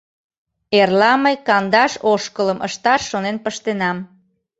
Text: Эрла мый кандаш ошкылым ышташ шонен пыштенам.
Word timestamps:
Эрла 0.79 1.11
мый 1.23 1.35
кандаш 1.47 1.93
ошкылым 2.13 2.59
ышташ 2.67 3.01
шонен 3.09 3.37
пыштенам. 3.43 3.97